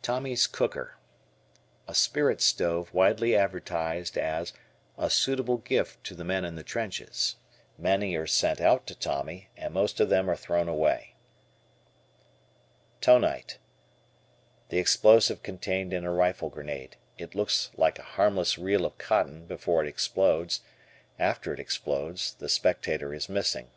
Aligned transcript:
Tommy's 0.00 0.46
Cooker. 0.46 0.96
A 1.86 1.94
spirit 1.94 2.40
stove 2.40 2.94
widely 2.94 3.36
advertised 3.36 4.16
as 4.16 4.54
"A 4.96 5.10
suitable 5.10 5.58
gift 5.58 6.02
to 6.04 6.14
the 6.14 6.24
men 6.24 6.42
in 6.46 6.54
the 6.56 6.62
trenches." 6.62 7.36
Many 7.76 8.14
are 8.16 8.26
sent 8.26 8.62
out 8.62 8.86
to 8.86 8.94
Tommy 8.94 9.50
and 9.58 9.74
most 9.74 10.00
of 10.00 10.08
them 10.08 10.30
are 10.30 10.36
thrown 10.36 10.70
away. 10.70 11.16
Tonite. 13.02 13.58
The 14.70 14.78
explosive 14.78 15.42
contained 15.42 15.92
in 15.92 16.02
a 16.06 16.14
rifle 16.14 16.48
grenade. 16.48 16.96
It 17.18 17.34
looks 17.34 17.70
like 17.76 17.98
a 17.98 18.02
harmless 18.16 18.56
reel 18.56 18.86
of 18.86 18.96
cotton 18.96 19.44
before 19.44 19.84
it 19.84 19.88
explodes, 19.88 20.62
after 21.18 21.52
it 21.52 21.60
explodes 21.60 22.32
the 22.32 22.48
spectator 22.48 23.12
is 23.12 23.28
missing. 23.28 23.68